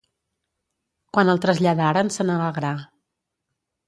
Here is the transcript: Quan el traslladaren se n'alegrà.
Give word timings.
Quan 1.17 1.29
el 1.33 1.41
traslladaren 1.43 2.09
se 2.15 2.25
n'alegrà. 2.31 2.73